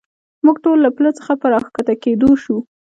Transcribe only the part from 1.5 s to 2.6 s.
را کښته کېدو شو.